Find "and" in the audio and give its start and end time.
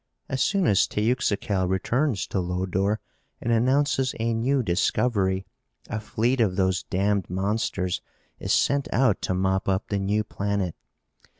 3.39-3.53